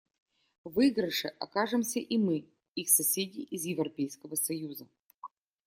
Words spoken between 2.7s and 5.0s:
их соседи из Европейского союза.